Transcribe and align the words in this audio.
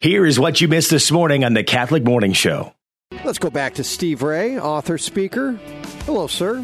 Here 0.00 0.24
is 0.24 0.38
what 0.38 0.60
you 0.60 0.68
missed 0.68 0.90
this 0.90 1.10
morning 1.10 1.42
on 1.42 1.54
the 1.54 1.64
Catholic 1.64 2.04
Morning 2.04 2.32
Show. 2.32 2.72
Let's 3.24 3.40
go 3.40 3.50
back 3.50 3.74
to 3.74 3.84
Steve 3.84 4.22
Ray, 4.22 4.56
author, 4.56 4.96
speaker. 4.96 5.58
Hello, 6.04 6.28
sir. 6.28 6.62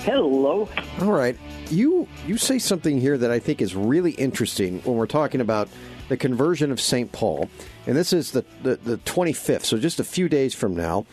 Hello. 0.00 0.66
All 1.02 1.12
right. 1.12 1.36
You 1.68 2.08
you 2.26 2.38
say 2.38 2.58
something 2.58 2.98
here 2.98 3.18
that 3.18 3.30
I 3.30 3.38
think 3.38 3.60
is 3.60 3.76
really 3.76 4.12
interesting 4.12 4.80
when 4.84 4.96
we're 4.96 5.06
talking 5.06 5.42
about 5.42 5.68
the 6.08 6.16
conversion 6.16 6.72
of 6.72 6.80
St. 6.80 7.12
Paul. 7.12 7.50
And 7.86 7.94
this 7.94 8.14
is 8.14 8.30
the, 8.30 8.46
the, 8.62 8.76
the 8.76 8.96
25th, 8.96 9.66
so 9.66 9.76
just 9.76 10.00
a 10.00 10.04
few 10.04 10.30
days 10.30 10.54
from 10.54 10.74
now. 10.74 11.04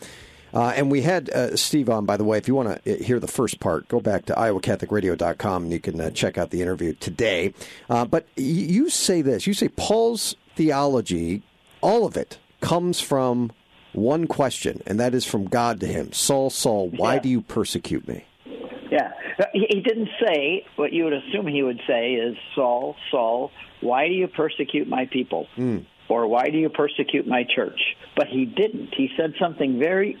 Uh, 0.54 0.72
and 0.74 0.90
we 0.90 1.02
had 1.02 1.28
uh, 1.30 1.54
Steve 1.56 1.90
on, 1.90 2.06
by 2.06 2.16
the 2.16 2.24
way. 2.24 2.38
If 2.38 2.48
you 2.48 2.54
want 2.54 2.82
to 2.82 2.96
hear 2.96 3.20
the 3.20 3.28
first 3.28 3.60
part, 3.60 3.88
go 3.88 4.00
back 4.00 4.24
to 4.26 4.32
iowacatholicradio.com 4.34 5.64
and 5.64 5.72
you 5.72 5.80
can 5.80 6.00
uh, 6.00 6.10
check 6.10 6.38
out 6.38 6.48
the 6.48 6.62
interview 6.62 6.94
today. 6.94 7.52
Uh, 7.90 8.06
but 8.06 8.26
you 8.36 8.88
say 8.88 9.20
this 9.20 9.46
you 9.46 9.52
say 9.52 9.68
Paul's 9.68 10.34
theology, 10.54 11.42
all 11.80 12.06
of 12.06 12.16
it, 12.16 12.38
comes 12.60 13.00
from 13.00 13.52
one 13.92 14.26
question, 14.26 14.82
and 14.86 14.98
that 15.00 15.14
is 15.14 15.24
from 15.24 15.44
God 15.44 15.80
to 15.80 15.86
him 15.86 16.12
Saul, 16.12 16.50
Saul, 16.50 16.88
why 16.90 17.14
yeah. 17.14 17.20
do 17.20 17.28
you 17.28 17.40
persecute 17.42 18.06
me? 18.08 18.24
Yeah. 18.90 19.12
He 19.52 19.80
didn't 19.80 20.10
say 20.24 20.66
what 20.76 20.92
you 20.92 21.04
would 21.04 21.14
assume 21.14 21.46
he 21.46 21.62
would 21.62 21.80
say 21.86 22.12
is 22.12 22.36
Saul, 22.54 22.96
Saul, 23.10 23.50
why 23.80 24.06
do 24.08 24.14
you 24.14 24.28
persecute 24.28 24.86
my 24.86 25.06
people? 25.06 25.46
Mm. 25.56 25.86
Or 26.08 26.26
why 26.26 26.50
do 26.50 26.58
you 26.58 26.68
persecute 26.68 27.26
my 27.26 27.44
church? 27.44 27.80
But 28.16 28.26
he 28.26 28.44
didn't. 28.44 28.94
He 28.94 29.08
said 29.16 29.32
something 29.40 29.78
very 29.78 30.18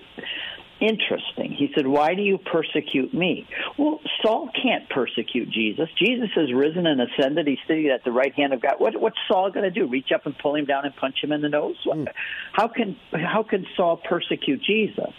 interesting. 0.82 1.52
He 1.52 1.70
said, 1.74 1.86
Why 1.86 2.14
do 2.14 2.22
you 2.22 2.38
persecute 2.38 3.14
me? 3.14 3.46
Well, 3.78 4.00
Saul 4.20 4.50
can't 4.60 4.88
persecute 4.90 5.50
Jesus. 5.50 5.88
Jesus 5.96 6.30
has 6.34 6.52
risen 6.52 6.86
and 6.86 7.00
ascended. 7.00 7.46
He's 7.46 7.58
sitting 7.66 7.88
at 7.88 8.04
the 8.04 8.10
right 8.10 8.34
hand 8.34 8.52
of 8.52 8.60
God. 8.60 8.74
What, 8.78 9.00
what's 9.00 9.16
Saul 9.28 9.50
going 9.50 9.64
to 9.64 9.70
do? 9.70 9.86
Reach 9.86 10.10
up 10.12 10.26
and 10.26 10.36
pull 10.36 10.56
him 10.56 10.64
down 10.64 10.84
and 10.84 10.94
punch 10.96 11.16
him 11.22 11.32
in 11.32 11.40
the 11.40 11.48
nose? 11.48 11.76
Mm. 11.86 12.08
How 12.52 12.68
can 12.68 12.96
how 13.12 13.42
can 13.42 13.66
Saul 13.76 13.96
persecute 13.96 14.62
Jesus? 14.62 15.14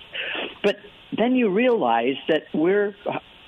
But 0.62 0.78
then 1.18 1.36
you 1.36 1.50
realize 1.50 2.16
that 2.28 2.44
we're 2.54 2.96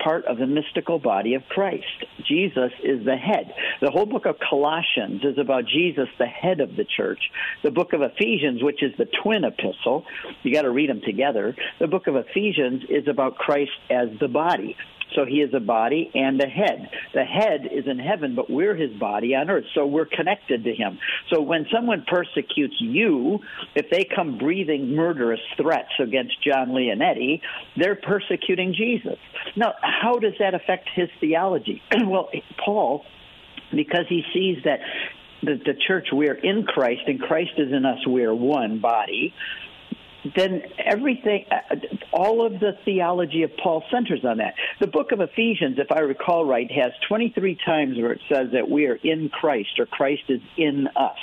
part 0.06 0.26
of 0.26 0.38
the 0.38 0.46
mystical 0.46 1.00
body 1.00 1.34
of 1.34 1.42
Christ. 1.50 2.06
Jesus 2.28 2.72
is 2.84 3.04
the 3.04 3.16
head. 3.16 3.52
The 3.82 3.90
whole 3.90 4.06
book 4.06 4.28
of 4.28 4.36
Colossians 4.38 5.24
is 5.24 5.40
about 5.40 5.66
Jesus, 5.66 6.08
the 6.20 6.28
head 6.28 6.60
of 6.60 6.76
the 6.76 6.86
church. 6.86 7.20
The 7.64 7.72
book 7.72 7.94
of 7.94 8.02
Ephesians, 8.04 8.62
which 8.62 8.84
is 8.84 8.92
the 9.00 9.08
twin 9.24 9.44
epistle, 9.44 10.06
you 10.44 10.54
got 10.54 10.62
to 10.62 10.70
read 10.70 10.92
them 10.92 11.02
together. 11.04 11.56
The 11.80 11.88
book 11.88 12.06
of 12.06 12.16
Ephesians 12.16 12.84
is 12.88 13.08
about 13.08 13.36
Christ 13.36 13.72
as 13.90 14.10
the 14.20 14.28
body. 14.28 14.78
So 15.16 15.26
he 15.26 15.36
is 15.36 15.54
a 15.54 15.60
body 15.60 16.12
and 16.14 16.42
a 16.42 16.48
head. 16.48 16.90
The 17.14 17.24
head 17.24 17.70
is 17.72 17.86
in 17.88 18.00
heaven, 18.00 18.36
but 18.36 18.50
we're 18.50 18.76
his 18.76 18.92
body 19.00 19.36
on 19.36 19.50
earth. 19.50 19.66
So 19.74 19.86
we're 19.86 20.06
connected 20.06 20.64
to 20.66 20.74
him. 20.74 21.00
So 21.32 21.42
when 21.42 21.66
someone 21.74 22.06
persecutes 22.08 22.76
you, 22.80 23.40
if 23.76 23.90
they 23.90 24.06
come 24.16 24.38
breathing 24.38 24.96
murderous 24.96 25.40
threats 25.58 25.92
against 26.00 26.34
John 26.44 26.70
Leonetti, 26.70 27.42
they're 27.78 27.96
persecuting 27.96 28.74
Jesus. 28.74 29.18
Now, 29.56 29.74
how 29.82 30.20
does 30.20 30.34
that 30.40 30.54
affect 30.54 30.90
his 30.94 31.10
theology? 31.20 31.82
well, 32.06 32.30
Paul, 32.64 33.06
because 33.72 34.06
he 34.10 34.24
sees 34.34 34.64
that 34.66 34.80
the, 35.42 35.56
the 35.64 35.74
church, 35.88 36.08
we're 36.12 36.34
in 36.34 36.64
Christ, 36.64 37.02
and 37.08 37.20
Christ 37.20 37.52
is 37.58 37.72
in 37.72 37.86
us, 37.86 38.00
we're 38.06 38.34
one 38.34 38.80
body 38.80 39.34
then 40.36 40.64
everything, 40.84 41.46
uh, 41.52 41.76
all 42.12 42.46
of 42.46 42.60
the 42.60 42.78
theology 42.84 43.44
of 43.44 43.52
Paul 43.62 43.84
centers 43.92 44.24
on 44.26 44.38
that. 44.38 44.56
The 44.80 44.88
book 44.88 45.12
of 45.12 45.22
Ephesians, 45.22 45.78
if 45.78 45.92
I 45.92 46.00
recall 46.00 46.46
right, 46.46 46.70
has 46.72 46.92
23 47.08 47.58
times 47.66 47.98
where 47.98 48.14
it 48.14 48.22
says 48.30 48.48
that 48.54 48.70
we 48.70 48.88
are 48.88 48.96
in 48.96 49.30
Christ 49.30 49.80
or 49.80 49.86
Christ 49.86 50.24
is 50.30 50.42
in 50.58 50.88
us. 50.96 51.18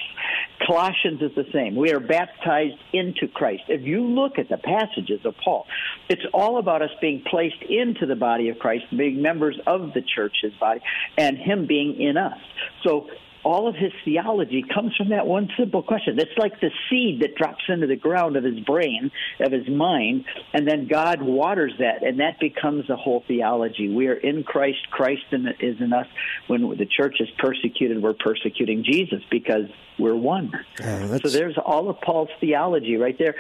Colossians 0.67 1.21
is 1.23 1.35
the 1.35 1.47
same. 1.53 1.75
We 1.75 1.93
are 1.93 2.01
baptized 2.01 2.79
into 2.93 3.27
Christ. 3.27 3.65
If 3.69 3.83
you 3.83 4.03
look 4.03 4.39
at 4.39 4.49
the 4.49 4.59
passages 4.59 5.21
of 5.25 5.35
Paul, 5.43 5.67
it's 6.09 6.23
all 6.33 6.59
about 6.59 6.83
us 6.83 6.91
being 7.01 7.23
placed 7.29 7.63
into 7.69 8.07
the 8.07 8.15
body 8.15 8.49
of 8.49 8.59
Christ, 8.59 8.85
being 8.97 9.23
members 9.23 9.59
of 9.67 9.93
the 9.95 10.03
church's 10.03 10.53
body, 10.61 10.81
and 11.19 11.37
Him 11.37 11.67
being 11.67 12.01
in 12.01 12.17
us. 12.17 12.39
So 12.85 13.09
all 13.45 13.69
of 13.69 13.75
his 13.75 13.93
theology 14.05 14.65
comes 14.73 14.95
from 14.97 15.11
that 15.11 15.27
one 15.27 15.49
simple 15.59 15.83
question. 15.83 16.19
It's 16.19 16.37
like 16.39 16.61
the 16.61 16.71
seed 16.89 17.23
that 17.23 17.35
drops 17.35 17.65
into 17.69 17.87
the 17.87 17.97
ground 17.97 18.37
of 18.37 18.45
his 18.45 18.61
brain, 18.61 19.11
of 19.41 19.53
his 19.53 19.69
mind, 19.69 20.25
and 20.53 20.67
then 20.67 20.87
God 20.89 21.23
waters 21.23 21.73
that, 21.79 22.03
and 22.03 22.21
that 22.21 22.39
becomes 22.41 22.87
the 22.87 22.97
whole 22.97 23.25
theology. 23.27 23.93
We 23.93 24.09
are 24.09 24.15
in 24.15 24.45
Christ, 24.45 24.91
Christ 24.91 25.23
is 25.33 25.81
in 25.81 25.93
us. 25.93 26.07
When 26.47 26.69
the 26.77 26.87
church 26.87 27.17
is 27.21 27.29
persecuted, 27.39 28.03
we're 28.03 28.15
persecuting 28.15 28.85
Jesus 28.85 29.23
because 29.31 29.67
we're 29.99 30.17
one. 30.17 30.53
so 30.79 31.29
there's 31.29 31.57
all 31.65 31.89
of 31.89 32.01
Paul's 32.01 32.31
theology 32.41 32.97
right 32.97 33.17
there, 33.19 33.35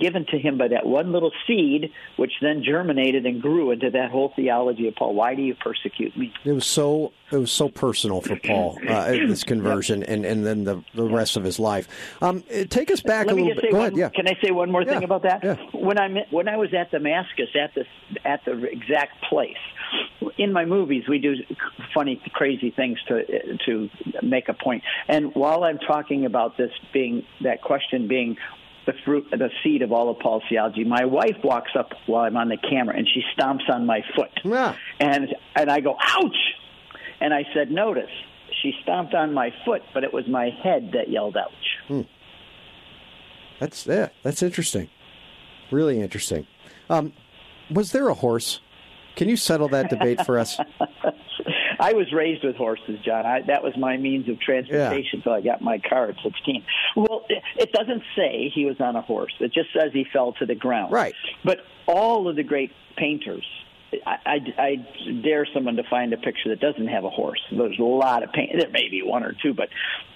given 0.00 0.26
to 0.30 0.38
him 0.38 0.58
by 0.58 0.68
that 0.68 0.86
one 0.86 1.12
little 1.12 1.32
seed, 1.46 1.92
which 2.16 2.32
then 2.40 2.62
germinated 2.64 3.26
and 3.26 3.40
grew 3.40 3.70
into 3.70 3.90
that 3.90 4.10
whole 4.10 4.32
theology 4.34 4.88
of 4.88 4.96
Paul. 4.96 5.14
Why 5.14 5.34
do 5.34 5.42
you 5.42 5.54
persecute 5.54 6.16
me? 6.16 6.32
It 6.44 6.52
was 6.52 6.66
so 6.66 7.12
it 7.32 7.38
was 7.38 7.50
so 7.50 7.68
personal 7.68 8.20
for 8.20 8.36
Paul 8.36 8.78
uh, 8.86 9.06
this 9.28 9.42
conversion, 9.42 10.02
and, 10.02 10.24
and 10.26 10.44
then 10.44 10.64
the, 10.64 10.82
the 10.94 11.04
rest 11.04 11.36
of 11.36 11.44
his 11.44 11.58
life. 11.58 11.88
Um, 12.20 12.42
take 12.68 12.90
us 12.90 13.00
back 13.00 13.26
Let 13.26 13.36
a 13.36 13.40
little 13.40 13.60
bit. 13.60 13.70
Go 13.70 13.78
one, 13.78 13.86
ahead. 13.86 13.96
Yeah. 13.96 14.08
Can 14.10 14.28
I 14.28 14.36
say 14.44 14.50
one 14.50 14.70
more 14.70 14.82
yeah. 14.82 14.92
thing 14.92 15.04
about 15.04 15.22
that? 15.22 15.42
Yeah. 15.42 15.56
When 15.72 15.98
I 15.98 16.26
when 16.30 16.48
I 16.48 16.56
was 16.56 16.74
at 16.74 16.90
Damascus 16.90 17.48
at 17.58 17.74
the 17.74 17.84
at 18.24 18.44
the 18.44 18.62
exact 18.64 19.24
place, 19.24 19.56
in 20.36 20.52
my 20.52 20.64
movies 20.64 21.04
we 21.08 21.18
do 21.18 21.34
funny, 21.94 22.20
crazy 22.32 22.70
things 22.70 22.98
to 23.08 23.56
to 23.66 23.88
make 24.22 24.48
a 24.48 24.54
point. 24.54 24.82
And 25.08 25.34
while 25.34 25.64
I'm 25.64 25.78
talking 25.86 26.24
about 26.24 26.56
this 26.56 26.70
being 26.92 27.24
that 27.42 27.62
question 27.62 28.08
being 28.08 28.36
the 28.86 28.92
fruit, 29.04 29.26
the 29.30 29.50
seed 29.62 29.82
of 29.82 29.92
all 29.92 30.10
of 30.10 30.18
Paul's 30.18 30.42
theology. 30.48 30.84
My 30.84 31.04
wife 31.04 31.36
walks 31.44 31.70
up 31.78 31.92
while 32.06 32.24
I'm 32.24 32.36
on 32.36 32.48
the 32.48 32.56
camera 32.56 32.96
and 32.96 33.06
she 33.06 33.22
stomps 33.36 33.68
on 33.68 33.86
my 33.86 34.00
foot, 34.16 34.30
yeah. 34.44 34.74
and 34.98 35.34
and 35.54 35.70
I 35.70 35.80
go, 35.80 35.96
"Ouch!" 36.00 36.54
And 37.20 37.32
I 37.32 37.44
said, 37.54 37.70
"Notice." 37.70 38.10
She 38.62 38.74
stomped 38.82 39.14
on 39.14 39.32
my 39.32 39.52
foot, 39.64 39.82
but 39.92 40.04
it 40.04 40.12
was 40.12 40.28
my 40.28 40.50
head 40.62 40.90
that 40.92 41.08
yelled 41.08 41.36
"Ouch!" 41.36 41.50
Hmm. 41.88 42.02
That's 43.58 43.86
yeah, 43.86 44.08
that's 44.22 44.42
interesting. 44.42 44.88
Really 45.70 46.00
interesting. 46.00 46.46
Um, 46.90 47.12
was 47.70 47.92
there 47.92 48.08
a 48.08 48.14
horse? 48.14 48.60
Can 49.16 49.28
you 49.28 49.36
settle 49.36 49.68
that 49.68 49.90
debate 49.90 50.24
for 50.24 50.38
us? 50.38 50.58
I 51.82 51.94
was 51.94 52.12
raised 52.12 52.44
with 52.44 52.54
horses, 52.54 53.00
John. 53.04 53.26
I, 53.26 53.40
that 53.48 53.64
was 53.64 53.76
my 53.76 53.96
means 53.96 54.28
of 54.28 54.38
transportation 54.38 55.18
until 55.18 55.32
yeah. 55.32 55.38
I 55.38 55.40
got 55.40 55.62
my 55.62 55.78
car 55.78 56.10
at 56.10 56.16
16. 56.22 56.64
Well, 56.94 57.26
it, 57.28 57.42
it 57.56 57.72
doesn't 57.72 58.02
say 58.16 58.52
he 58.54 58.66
was 58.66 58.76
on 58.80 58.94
a 58.94 59.02
horse. 59.02 59.34
It 59.40 59.52
just 59.52 59.72
says 59.72 59.90
he 59.92 60.06
fell 60.12 60.32
to 60.34 60.46
the 60.46 60.54
ground. 60.54 60.92
Right. 60.92 61.14
But 61.44 61.58
all 61.88 62.28
of 62.28 62.36
the 62.36 62.44
great 62.44 62.70
painters 62.96 63.44
I, 64.06 64.16
I, 64.24 64.38
I 64.58 65.12
dare 65.22 65.46
someone 65.52 65.76
to 65.76 65.82
find 65.88 66.12
a 66.12 66.16
picture 66.16 66.48
that 66.48 66.60
doesn't 66.60 66.88
have 66.88 67.04
a 67.04 67.10
horse. 67.10 67.40
There's 67.50 67.78
a 67.78 67.82
lot 67.82 68.22
of 68.22 68.32
paint. 68.32 68.52
There 68.58 68.70
may 68.70 68.88
be 68.88 69.02
one 69.02 69.22
or 69.22 69.34
two, 69.42 69.54
but 69.54 69.68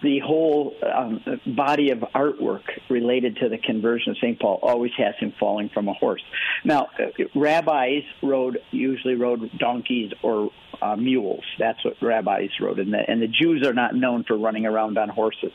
the 0.03 0.21
whole 0.21 0.75
um, 0.83 1.23
body 1.47 1.91
of 1.91 1.99
artwork 2.15 2.63
related 2.89 3.37
to 3.39 3.49
the 3.49 3.59
conversion 3.59 4.13
of 4.13 4.19
St. 4.19 4.39
Paul 4.39 4.59
always 4.63 4.93
has 4.97 5.15
him 5.19 5.33
falling 5.39 5.69
from 5.69 5.89
a 5.89 5.93
horse. 5.93 6.23
Now, 6.65 6.89
uh, 6.99 7.25
rabbis 7.35 8.03
rode 8.23 8.59
usually 8.71 9.15
rode 9.15 9.51
donkeys 9.59 10.13
or 10.23 10.51
uh, 10.81 10.97
mules. 10.97 11.45
That's 11.59 11.83
what 11.85 11.95
rabbis 12.01 12.51
rode, 12.61 12.79
and 12.79 12.93
the, 12.93 12.99
and 13.07 13.21
the 13.21 13.29
Jews 13.29 13.67
are 13.67 13.75
not 13.75 13.95
known 13.95 14.25
for 14.25 14.37
running 14.37 14.67
around 14.67 14.99
on 14.99 15.09
horses. 15.09 15.53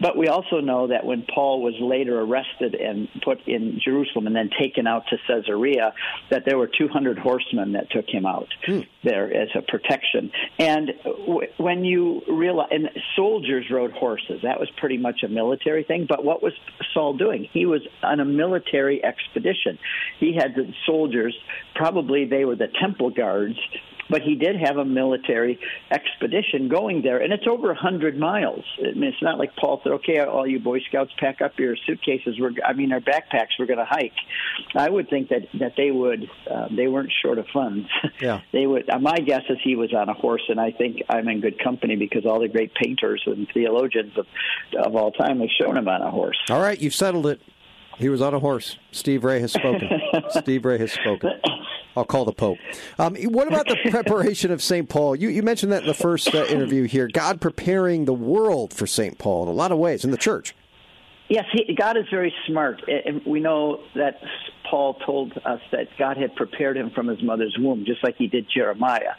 But 0.00 0.16
we 0.16 0.28
also 0.28 0.60
know 0.60 0.88
that 0.88 1.04
when 1.04 1.22
Paul 1.22 1.62
was 1.62 1.74
later 1.80 2.20
arrested 2.20 2.74
and 2.74 3.08
put 3.22 3.46
in 3.46 3.80
Jerusalem 3.82 4.26
and 4.26 4.34
then 4.34 4.50
taken 4.58 4.86
out 4.86 5.04
to 5.08 5.16
Caesarea, 5.26 5.94
that 6.30 6.44
there 6.44 6.58
were 6.58 6.66
200 6.66 7.18
horsemen 7.18 7.72
that 7.72 7.90
took 7.90 8.06
him 8.08 8.26
out 8.26 8.48
hmm. 8.66 8.80
there 9.02 9.32
as 9.32 9.48
a 9.54 9.62
protection. 9.62 10.30
And 10.58 10.92
w- 11.04 11.48
when 11.58 11.84
you 11.84 12.22
realize, 12.28 12.68
and 12.72 12.90
soldiers 13.16 13.66
rode 13.70 13.92
horses, 13.92 14.40
that 14.42 14.58
was 14.58 14.68
pretty 14.78 14.98
much 14.98 15.22
a 15.22 15.28
military 15.28 15.84
thing. 15.84 16.06
But 16.08 16.24
what 16.24 16.42
was 16.42 16.52
Saul 16.92 17.16
doing? 17.16 17.48
He 17.52 17.66
was 17.66 17.82
on 18.02 18.20
a 18.20 18.24
military 18.24 19.04
expedition. 19.04 19.78
He 20.18 20.34
had 20.34 20.54
the 20.54 20.72
soldiers, 20.86 21.36
probably 21.74 22.24
they 22.24 22.44
were 22.44 22.56
the 22.56 22.68
temple 22.80 23.10
guards 23.10 23.58
but 24.10 24.22
he 24.22 24.34
did 24.34 24.56
have 24.56 24.76
a 24.76 24.84
military 24.84 25.58
expedition 25.90 26.68
going 26.68 27.02
there, 27.02 27.18
and 27.22 27.32
it's 27.32 27.46
over 27.46 27.70
a 27.70 27.74
hundred 27.74 28.18
miles. 28.18 28.64
I 28.78 28.92
mean, 28.92 29.04
it's 29.04 29.22
not 29.22 29.38
like 29.38 29.54
Paul 29.56 29.80
said, 29.82 29.92
"Okay, 29.92 30.18
all 30.20 30.46
you 30.46 30.58
Boy 30.58 30.80
Scouts, 30.80 31.12
pack 31.18 31.40
up 31.40 31.58
your 31.58 31.76
suitcases. 31.86 32.38
We're, 32.38 32.52
I 32.64 32.72
mean, 32.72 32.92
our 32.92 33.00
backpacks. 33.00 33.58
We're 33.58 33.66
going 33.66 33.78
to 33.78 33.84
hike." 33.84 34.12
I 34.74 34.88
would 34.88 35.08
think 35.08 35.28
that 35.28 35.42
that 35.60 35.72
they 35.76 35.90
would. 35.90 36.28
Uh, 36.50 36.68
they 36.74 36.86
weren't 36.86 37.12
short 37.22 37.38
of 37.38 37.46
funds. 37.52 37.88
Yeah, 38.20 38.42
they 38.52 38.64
would. 38.66 38.88
Uh, 38.88 39.00
my 39.00 39.16
guess 39.16 39.42
is 39.50 39.58
he 39.62 39.74
was 39.76 39.92
on 39.92 40.08
a 40.08 40.14
horse, 40.14 40.42
and 40.48 40.60
I 40.60 40.70
think 40.70 41.02
I'm 41.08 41.28
in 41.28 41.40
good 41.40 41.62
company 41.62 41.96
because 41.96 42.24
all 42.24 42.40
the 42.40 42.48
great 42.48 42.72
painters 42.74 43.22
and 43.26 43.48
theologians 43.52 44.16
of 44.16 44.26
of 44.78 44.94
all 44.94 45.10
time 45.10 45.40
have 45.40 45.48
shown 45.60 45.76
him 45.76 45.88
on 45.88 46.00
a 46.00 46.10
horse. 46.10 46.38
All 46.48 46.60
right, 46.60 46.80
you've 46.80 46.94
settled 46.94 47.26
it. 47.26 47.40
He 47.98 48.08
was 48.08 48.22
on 48.22 48.34
a 48.34 48.38
horse. 48.38 48.78
Steve 48.92 49.24
Ray 49.24 49.40
has 49.40 49.52
spoken. 49.52 49.88
Steve 50.30 50.64
Ray 50.64 50.78
has 50.78 50.92
spoken. 50.92 51.32
I'll 51.96 52.04
call 52.04 52.24
the 52.24 52.32
Pope. 52.32 52.58
Um, 52.98 53.16
what 53.16 53.48
about 53.48 53.66
the 53.66 53.76
preparation 53.90 54.50
of 54.50 54.62
St. 54.62 54.88
Paul? 54.88 55.16
You, 55.16 55.28
you 55.28 55.42
mentioned 55.42 55.72
that 55.72 55.82
in 55.82 55.88
the 55.88 55.94
first 55.94 56.34
uh, 56.34 56.44
interview 56.46 56.84
here. 56.84 57.08
God 57.12 57.40
preparing 57.40 58.04
the 58.04 58.14
world 58.14 58.72
for 58.72 58.86
St. 58.86 59.18
Paul 59.18 59.44
in 59.44 59.48
a 59.48 59.52
lot 59.52 59.72
of 59.72 59.78
ways 59.78 60.04
in 60.04 60.10
the 60.10 60.16
church. 60.16 60.54
Yes, 61.28 61.44
he, 61.52 61.74
God 61.74 61.96
is 61.96 62.04
very 62.10 62.34
smart. 62.46 62.82
And 62.88 63.24
we 63.24 63.40
know 63.40 63.80
that 63.94 64.20
Paul 64.68 64.94
told 65.06 65.32
us 65.44 65.60
that 65.72 65.88
God 65.98 66.16
had 66.16 66.34
prepared 66.36 66.76
him 66.76 66.90
from 66.90 67.06
his 67.06 67.22
mother's 67.22 67.56
womb, 67.58 67.84
just 67.86 68.04
like 68.04 68.16
he 68.16 68.26
did 68.26 68.46
Jeremiah. 68.52 69.14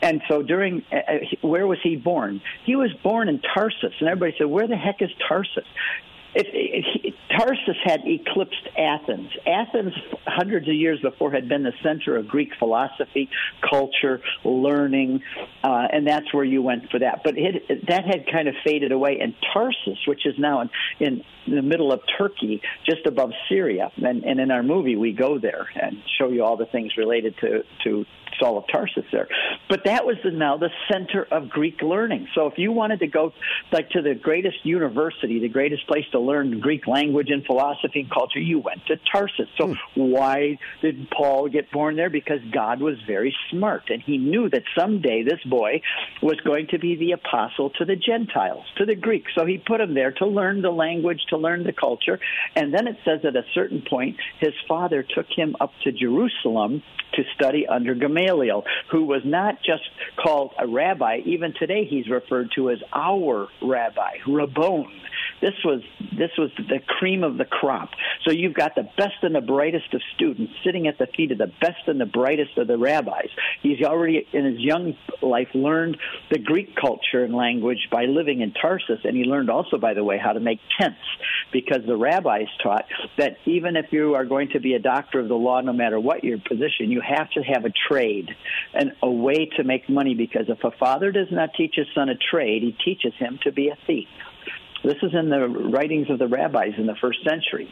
And 0.00 0.22
so 0.28 0.42
during, 0.42 0.82
uh, 0.90 0.96
uh 0.96 1.46
where 1.46 1.66
was 1.66 1.78
he 1.82 1.96
born? 1.96 2.40
He 2.64 2.76
was 2.76 2.90
born 3.02 3.28
in 3.28 3.40
Tarsus. 3.54 3.92
And 4.00 4.08
everybody 4.08 4.34
said, 4.38 4.46
where 4.46 4.66
the 4.66 4.76
heck 4.76 5.02
is 5.02 5.10
Tarsus? 5.28 5.66
It, 6.34 6.46
it, 6.52 7.14
Tarsus 7.36 7.76
had 7.84 8.00
eclipsed 8.06 8.68
Athens. 8.78 9.30
Athens, 9.46 9.94
hundreds 10.26 10.68
of 10.68 10.74
years 10.74 11.00
before, 11.00 11.30
had 11.30 11.48
been 11.48 11.62
the 11.62 11.72
center 11.82 12.16
of 12.16 12.28
Greek 12.28 12.50
philosophy, 12.58 13.28
culture, 13.68 14.20
learning, 14.44 15.22
uh, 15.62 15.88
and 15.92 16.06
that's 16.06 16.32
where 16.32 16.44
you 16.44 16.62
went 16.62 16.90
for 16.90 16.98
that. 16.98 17.22
But 17.24 17.34
that 17.34 18.04
had 18.04 18.26
kind 18.30 18.48
of 18.48 18.54
faded 18.64 18.92
away. 18.92 19.18
And 19.20 19.34
Tarsus, 19.52 19.98
which 20.06 20.26
is 20.26 20.34
now 20.38 20.62
in, 20.62 20.70
in 21.00 21.24
the 21.54 21.62
middle 21.62 21.92
of 21.92 22.00
Turkey, 22.18 22.62
just 22.86 23.06
above 23.06 23.32
Syria, 23.48 23.90
and, 23.96 24.24
and 24.24 24.40
in 24.40 24.50
our 24.50 24.62
movie 24.62 24.96
we 24.96 25.12
go 25.12 25.38
there 25.38 25.68
and 25.74 26.02
show 26.18 26.28
you 26.28 26.44
all 26.44 26.56
the 26.56 26.66
things 26.66 26.96
related 26.96 27.34
to 27.40 27.64
to 27.84 28.06
Saul 28.40 28.58
of 28.58 28.64
Tarsus 28.72 29.04
there. 29.12 29.28
But 29.68 29.84
that 29.84 30.04
was 30.04 30.16
the, 30.24 30.30
now 30.30 30.56
the 30.56 30.70
center 30.90 31.26
of 31.30 31.48
Greek 31.48 31.82
learning. 31.82 32.28
So 32.34 32.46
if 32.46 32.54
you 32.56 32.72
wanted 32.72 33.00
to 33.00 33.06
go 33.06 33.32
like 33.70 33.90
to 33.90 34.02
the 34.02 34.14
greatest 34.14 34.64
university, 34.64 35.40
the 35.40 35.48
greatest 35.48 35.86
place 35.86 36.04
to 36.12 36.18
learn 36.22 36.60
Greek 36.60 36.86
language 36.86 37.28
and 37.30 37.44
philosophy 37.44 38.00
and 38.00 38.10
culture, 38.10 38.38
you 38.38 38.58
went 38.58 38.86
to 38.86 38.96
Tarsus. 39.12 39.48
So 39.58 39.68
hmm. 39.68 39.74
why 39.94 40.58
did 40.80 41.08
Paul 41.10 41.48
get 41.48 41.70
born 41.70 41.96
there? 41.96 42.10
Because 42.10 42.40
God 42.52 42.80
was 42.80 42.96
very 43.06 43.34
smart 43.50 43.84
and 43.88 44.02
he 44.02 44.18
knew 44.18 44.48
that 44.50 44.62
someday 44.78 45.22
this 45.22 45.42
boy 45.48 45.82
was 46.22 46.38
going 46.40 46.68
to 46.68 46.78
be 46.78 46.96
the 46.96 47.12
apostle 47.12 47.70
to 47.78 47.84
the 47.84 47.96
Gentiles, 47.96 48.64
to 48.78 48.86
the 48.86 48.94
Greeks. 48.94 49.32
So 49.34 49.46
he 49.46 49.58
put 49.58 49.80
him 49.80 49.94
there 49.94 50.12
to 50.12 50.26
learn 50.26 50.62
the 50.62 50.70
language, 50.70 51.20
to 51.30 51.36
learn 51.36 51.64
the 51.64 51.72
culture. 51.72 52.18
And 52.56 52.72
then 52.72 52.86
it 52.86 52.96
says 53.04 53.20
at 53.24 53.36
a 53.36 53.44
certain 53.54 53.82
point, 53.88 54.16
his 54.40 54.54
father 54.68 55.02
took 55.02 55.26
him 55.34 55.56
up 55.60 55.72
to 55.84 55.92
Jerusalem 55.92 56.82
to 57.14 57.22
study 57.34 57.66
under 57.66 57.94
Gamaliel, 57.94 58.64
who 58.90 59.04
was 59.04 59.22
not 59.24 59.56
just 59.64 59.82
called 60.16 60.52
a 60.58 60.66
rabbi. 60.66 61.18
Even 61.24 61.54
today, 61.58 61.84
he's 61.88 62.08
referred 62.08 62.50
to 62.56 62.70
as 62.70 62.78
our 62.92 63.48
rabbi, 63.60 64.18
Rabban. 64.26 64.86
This 65.42 65.54
was 65.64 65.82
this 66.16 66.30
was 66.38 66.50
the 66.56 66.78
cream 66.86 67.24
of 67.24 67.36
the 67.36 67.44
crop. 67.44 67.90
So 68.24 68.30
you've 68.30 68.54
got 68.54 68.76
the 68.76 68.88
best 68.96 69.16
and 69.22 69.34
the 69.34 69.40
brightest 69.40 69.92
of 69.92 70.00
students 70.14 70.52
sitting 70.64 70.86
at 70.86 70.98
the 70.98 71.08
feet 71.08 71.32
of 71.32 71.38
the 71.38 71.50
best 71.60 71.88
and 71.88 72.00
the 72.00 72.06
brightest 72.06 72.56
of 72.58 72.68
the 72.68 72.78
rabbis. 72.78 73.28
He's 73.60 73.82
already 73.82 74.24
in 74.32 74.44
his 74.44 74.60
young 74.60 74.96
life 75.20 75.48
learned 75.52 75.96
the 76.30 76.38
Greek 76.38 76.76
culture 76.76 77.24
and 77.24 77.34
language 77.34 77.88
by 77.90 78.04
living 78.04 78.40
in 78.40 78.52
Tarsus, 78.52 79.00
and 79.02 79.16
he 79.16 79.24
learned 79.24 79.50
also, 79.50 79.78
by 79.78 79.94
the 79.94 80.04
way, 80.04 80.16
how 80.16 80.32
to 80.32 80.38
make 80.38 80.60
tents 80.78 81.00
because 81.52 81.84
the 81.86 81.96
rabbis 81.96 82.46
taught 82.62 82.86
that 83.18 83.38
even 83.44 83.76
if 83.76 83.86
you 83.90 84.14
are 84.14 84.24
going 84.24 84.50
to 84.50 84.60
be 84.60 84.74
a 84.74 84.78
doctor 84.78 85.18
of 85.18 85.28
the 85.28 85.34
law, 85.34 85.60
no 85.60 85.72
matter 85.72 85.98
what 85.98 86.22
your 86.22 86.38
position, 86.38 86.92
you 86.92 87.00
have 87.00 87.28
to 87.30 87.42
have 87.42 87.64
a 87.64 87.72
trade 87.88 88.30
and 88.74 88.92
a 89.02 89.10
way 89.10 89.50
to 89.56 89.64
make 89.64 89.88
money 89.88 90.14
because 90.14 90.46
if 90.48 90.62
a 90.62 90.70
father 90.70 91.10
does 91.10 91.32
not 91.32 91.50
teach 91.54 91.74
his 91.74 91.86
son 91.96 92.08
a 92.08 92.14
trade, 92.14 92.62
he 92.62 92.76
teaches 92.84 93.12
him 93.18 93.40
to 93.42 93.50
be 93.50 93.68
a 93.68 93.76
thief. 93.88 94.08
This 94.84 94.96
is 95.02 95.12
in 95.14 95.28
the 95.30 95.46
writings 95.46 96.10
of 96.10 96.18
the 96.18 96.26
rabbis 96.26 96.74
in 96.76 96.86
the 96.86 96.96
first 97.00 97.20
century. 97.24 97.68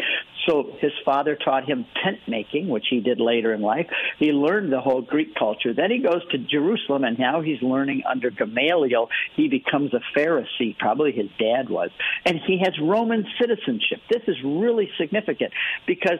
So 0.50 0.66
his 0.80 0.90
father 1.04 1.36
taught 1.36 1.68
him 1.68 1.86
tent 2.02 2.18
making, 2.26 2.68
which 2.68 2.86
he 2.90 2.98
did 3.00 3.20
later 3.20 3.54
in 3.54 3.62
life. 3.62 3.86
He 4.18 4.32
learned 4.32 4.72
the 4.72 4.80
whole 4.80 5.00
Greek 5.00 5.36
culture. 5.36 5.72
Then 5.72 5.92
he 5.92 5.98
goes 5.98 6.26
to 6.32 6.38
Jerusalem, 6.38 7.04
and 7.04 7.16
now 7.18 7.40
he's 7.40 7.62
learning 7.62 8.02
under 8.10 8.30
Gamaliel. 8.30 9.08
He 9.36 9.46
becomes 9.46 9.94
a 9.94 10.00
Pharisee, 10.18 10.76
probably 10.76 11.12
his 11.12 11.28
dad 11.38 11.70
was, 11.70 11.90
and 12.24 12.40
he 12.44 12.58
has 12.64 12.74
Roman 12.82 13.26
citizenship. 13.40 14.00
This 14.10 14.22
is 14.26 14.36
really 14.44 14.90
significant 14.98 15.52
because 15.86 16.18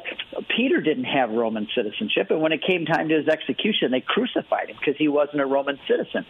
Peter 0.57 0.81
didn't 0.81 1.05
have 1.05 1.31
Roman 1.31 1.67
citizenship, 1.75 2.31
and 2.31 2.41
when 2.41 2.53
it 2.53 2.63
came 2.65 2.87
time 2.87 3.09
to 3.09 3.17
his 3.17 3.27
execution, 3.27 3.91
they 3.91 4.01
crucified 4.01 4.69
him 4.69 4.77
because 4.79 4.97
he 4.97 5.09
wasn't 5.09 5.41
a 5.41 5.47
Roman 5.47 5.81
citizen. 5.89 6.25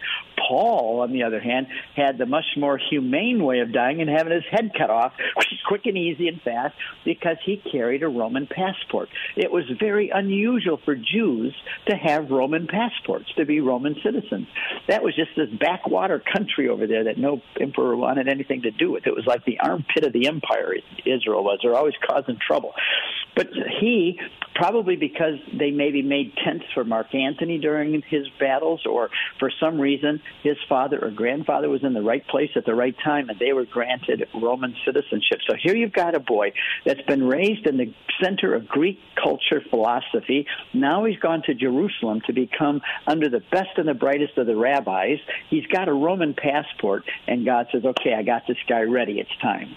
Paul, 0.47 1.01
on 1.01 1.11
the 1.11 1.23
other 1.23 1.39
hand, 1.39 1.67
had 1.95 2.17
the 2.17 2.25
much 2.25 2.57
more 2.57 2.79
humane 2.89 3.43
way 3.43 3.59
of 3.59 3.71
dying 3.71 4.01
and 4.01 4.09
having 4.09 4.33
his 4.33 4.43
head 4.49 4.71
cut 4.75 4.89
off, 4.89 5.13
quick 5.67 5.85
and 5.85 5.97
easy 5.97 6.27
and 6.27 6.41
fast, 6.41 6.75
because 7.05 7.37
he 7.45 7.57
carried 7.57 7.90
a 7.99 8.07
Roman 8.07 8.47
passport. 8.47 9.09
It 9.35 9.51
was 9.51 9.63
very 9.79 10.09
unusual 10.09 10.79
for 10.83 10.95
Jews 10.95 11.53
to 11.87 11.95
have 11.95 12.29
Roman 12.29 12.67
passports, 12.67 13.25
to 13.37 13.45
be 13.45 13.59
Roman 13.59 13.95
citizens. 14.03 14.47
That 14.87 15.03
was 15.03 15.15
just 15.15 15.31
this 15.35 15.49
backwater 15.59 16.19
country 16.19 16.69
over 16.69 16.87
there 16.87 17.05
that 17.05 17.17
no 17.17 17.41
emperor 17.59 17.95
wanted 17.95 18.27
anything 18.27 18.61
to 18.63 18.71
do 18.71 18.91
with. 18.91 19.07
It 19.07 19.15
was 19.15 19.25
like 19.25 19.45
the 19.45 19.59
armpit 19.59 20.05
of 20.05 20.13
the 20.13 20.27
empire, 20.27 20.75
Israel 21.05 21.43
was. 21.43 21.59
They're 21.61 21.75
always 21.75 21.95
causing 22.07 22.37
trouble. 22.45 22.73
But 23.41 23.49
he, 23.79 24.19
probably 24.53 24.95
because 24.95 25.39
they 25.57 25.71
maybe 25.71 26.03
made 26.03 26.33
tents 26.45 26.65
for 26.75 26.83
Mark 26.83 27.15
Antony 27.15 27.57
during 27.57 28.03
his 28.07 28.27
battles, 28.39 28.85
or 28.85 29.09
for 29.39 29.51
some 29.59 29.81
reason 29.81 30.21
his 30.43 30.57
father 30.69 31.03
or 31.03 31.09
grandfather 31.09 31.67
was 31.67 31.83
in 31.83 31.95
the 31.95 32.03
right 32.03 32.25
place 32.27 32.51
at 32.55 32.65
the 32.65 32.75
right 32.75 32.95
time 33.03 33.29
and 33.29 33.39
they 33.39 33.51
were 33.51 33.65
granted 33.65 34.27
Roman 34.39 34.75
citizenship. 34.85 35.39
So 35.49 35.55
here 35.59 35.75
you've 35.75 35.91
got 35.91 36.13
a 36.13 36.19
boy 36.19 36.53
that's 36.85 37.01
been 37.01 37.23
raised 37.23 37.65
in 37.65 37.77
the 37.77 37.91
center 38.23 38.53
of 38.53 38.67
Greek 38.67 38.99
culture 39.15 39.63
philosophy. 39.71 40.45
Now 40.71 41.05
he's 41.05 41.17
gone 41.17 41.41
to 41.47 41.55
Jerusalem 41.55 42.21
to 42.27 42.33
become 42.33 42.81
under 43.07 43.27
the 43.27 43.41
best 43.51 43.71
and 43.77 43.87
the 43.87 43.95
brightest 43.95 44.37
of 44.37 44.45
the 44.45 44.55
rabbis. 44.55 45.17
He's 45.49 45.65
got 45.65 45.89
a 45.89 45.93
Roman 45.93 46.35
passport, 46.35 47.05
and 47.25 47.43
God 47.43 47.65
says, 47.71 47.85
okay, 47.85 48.13
I 48.13 48.21
got 48.21 48.43
this 48.47 48.57
guy 48.67 48.81
ready. 48.81 49.19
It's 49.19 49.35
time 49.41 49.75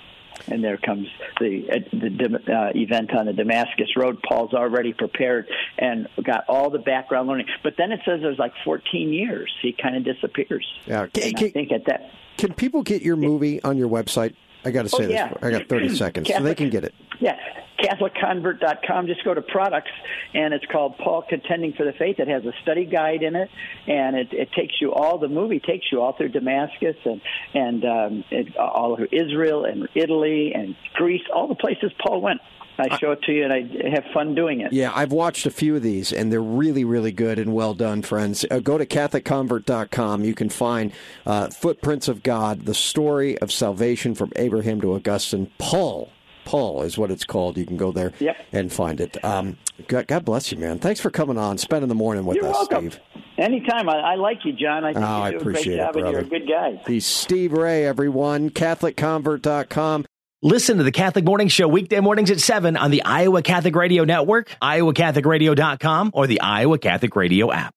and 0.49 0.63
there 0.63 0.77
comes 0.77 1.09
the 1.41 1.67
uh, 1.71 1.79
the 1.93 2.53
uh, 2.53 2.71
event 2.75 3.15
on 3.15 3.27
the 3.27 3.33
Damascus 3.33 3.89
Road. 3.97 4.23
Paul's 4.27 4.55
already 4.55 4.93
prepared 4.93 5.47
and 5.79 6.09
got 6.23 6.45
all 6.49 6.71
the 6.71 6.79
background 6.79 7.29
learning. 7.29 7.47
But 7.63 7.75
then 7.79 7.93
it 7.93 8.01
says 8.05 8.21
there's 8.23 8.39
like 8.39 8.53
14 8.65 9.13
years. 9.13 9.53
He 9.63 9.73
kind 9.73 9.97
of 9.97 10.05
disappears. 10.05 10.67
Yeah, 10.87 11.07
can, 11.07 11.33
can, 11.33 11.47
I 11.49 11.51
think 11.51 11.73
at 11.73 11.87
that. 11.87 12.11
Can 12.37 12.53
people 12.53 12.83
get 12.83 13.03
your 13.03 13.17
movie 13.17 13.63
on 13.63 13.77
your 13.77 13.89
website? 13.89 14.35
I 14.65 14.71
got 14.71 14.83
to 14.83 14.89
say 14.89 15.07
oh, 15.07 15.09
yeah. 15.09 15.29
this. 15.29 15.39
I 15.43 15.51
got 15.51 15.69
30 15.69 15.89
seconds, 15.97 16.27
Catholic, 16.27 16.43
so 16.43 16.45
they 16.45 16.55
can 16.55 16.71
get 16.71 16.85
it. 16.85 16.95
Yeah, 17.21 17.37
CatholicConvert.com. 17.81 19.07
Just 19.07 19.25
go 19.25 19.35
to 19.35 19.43
products, 19.43 19.91
and 20.33 20.55
it's 20.55 20.65
called 20.67 20.97
Paul 20.99 21.23
Contending 21.29 21.73
for 21.75 21.85
the 21.85 21.93
Faith. 21.93 22.19
It 22.19 22.29
has 22.29 22.45
a 22.45 22.53
study 22.63 22.85
guide 22.85 23.23
in 23.23 23.37
it, 23.37 23.51
and 23.87 24.17
it, 24.17 24.33
it 24.33 24.53
takes 24.53 24.75
you 24.81 24.93
all. 24.93 25.19
The 25.19 25.29
movie 25.29 25.61
takes 25.61 25.87
you 25.93 26.01
all 26.01 26.13
through 26.13 26.31
Damascus 26.31 26.97
and 27.05 27.21
and 27.55 27.85
um, 27.85 28.25
it, 28.31 28.57
all 28.57 28.97
through 28.97 29.09
Israel 29.13 29.65
and 29.65 29.89
Italy 29.95 30.53
and 30.55 30.77
Greece, 30.95 31.23
all 31.35 31.49
the 31.49 31.55
places 31.55 31.93
Paul 32.05 32.21
went. 32.21 32.41
I 32.79 32.99
show 32.99 33.13
it 33.13 33.23
to 33.23 33.33
you, 33.33 33.45
and 33.45 33.53
I 33.53 33.91
have 33.91 34.05
fun 34.13 34.35
doing 34.35 34.61
it. 34.61 34.73
Yeah, 34.73 34.93
I've 34.95 35.13
watched 35.13 35.47
a 35.47 35.51
few 35.51 35.77
of 35.77 35.83
these, 35.83 36.13
and 36.13 36.33
they're 36.33 36.43
really, 36.43 36.85
really 36.85 37.13
good 37.13 37.39
and 37.39 37.55
well 37.55 37.75
done, 37.75 38.03
friends. 38.03 38.45
Uh, 38.51 38.59
go 38.59 38.79
to 38.79 38.87
CatholicConvert.com. 38.87 40.25
You 40.25 40.35
can 40.35 40.49
find 40.49 40.93
uh, 41.27 41.49
Footprints 41.49 42.09
of 42.09 42.23
God, 42.23 42.65
the 42.65 42.75
story 42.75 43.39
of 43.39 43.53
salvation 43.53 44.15
from 44.15 44.33
Abraham 44.37 44.81
to 44.81 44.95
Augustine. 44.95 45.51
Paul, 45.59 46.11
Paul 46.45 46.83
is 46.83 46.99
what 46.99 47.11
it's 47.11 47.25
called. 47.25 47.57
You 47.57 47.67
can 47.67 47.77
go 47.77 47.93
there 47.93 48.13
yep. 48.19 48.37
and 48.53 48.73
find 48.73 49.01
it. 49.01 49.23
Um, 49.25 49.57
God, 49.87 50.07
God, 50.07 50.25
bless 50.25 50.51
you, 50.53 50.59
man. 50.59 50.79
Thanks 50.79 51.01
for 51.01 51.11
coming 51.11 51.39
on, 51.39 51.59
spending 51.59 51.89
the 51.89 51.95
morning 51.95 52.25
with 52.25 52.37
You're 52.37 52.47
us, 52.47 52.55
welcome. 52.55 52.91
Steve. 52.91 53.01
Anytime. 53.39 53.89
I, 53.89 53.99
I, 53.99 54.15
like 54.15 54.45
you, 54.45 54.53
John. 54.53 54.85
I 54.85 54.93
think 54.93 55.05
oh, 55.05 55.25
you 55.25 55.31
do 55.31 55.37
I 55.37 55.41
appreciate 55.41 55.75
a 55.75 55.77
great 55.77 55.87
job, 55.87 55.97
it, 55.97 56.03
and 56.03 56.11
you're 56.11 56.21
a 56.21 56.25
good 56.25 56.49
guy. 56.49 56.83
He's 56.87 57.07
Steve 57.07 57.53
Ray, 57.53 57.85
everyone. 57.85 58.51
CatholicConvert.com. 58.51 60.07
Listen 60.45 60.77
to 60.77 60.83
the 60.83 60.93
Catholic 60.93 61.25
Morning 61.25 61.49
Show 61.49 61.67
weekday 61.67 62.01
mornings 62.01 62.31
at 62.31 62.39
7 62.39 62.77
on 62.77 62.91
the 62.91 63.03
Iowa 63.03 63.41
Catholic 63.41 63.75
Radio 63.75 64.05
Network, 64.05 64.55
iowacatholicradio.com, 64.61 66.11
or 66.13 66.27
the 66.27 66.43
Iowa 66.43 66.77
Catholic 66.77 67.17
Radio 67.17 67.51
app. 67.51 67.73